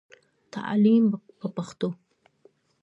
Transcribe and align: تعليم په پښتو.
تعليم 0.53 1.05
په 1.39 1.47
پښتو. 1.55 1.89